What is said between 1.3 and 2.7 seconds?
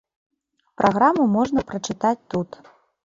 можна прачытаць тут.